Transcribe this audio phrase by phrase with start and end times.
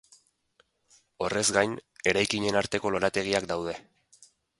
[1.25, 1.75] Horrez gain,
[2.13, 3.77] eraikinen arteko lorategiak daude.